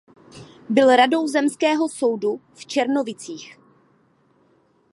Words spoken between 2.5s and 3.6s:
v Černovicích.